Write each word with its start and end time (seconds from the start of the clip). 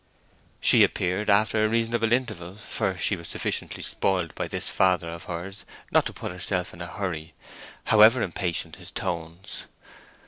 She 0.59 0.83
appeared 0.83 1.29
after 1.29 1.63
a 1.63 1.69
reasonable 1.69 2.11
interval, 2.11 2.55
for 2.55 2.97
she 2.97 3.15
was 3.15 3.27
sufficiently 3.27 3.83
spoiled 3.83 4.33
by 4.33 4.47
this 4.47 4.67
father 4.67 5.07
of 5.07 5.25
hers 5.25 5.63
not 5.91 6.07
to 6.07 6.13
put 6.13 6.31
herself 6.31 6.73
in 6.73 6.81
a 6.81 6.87
hurry, 6.87 7.35
however 7.83 8.23
impatient 8.23 8.77
his 8.77 8.89
tones. 8.89 9.65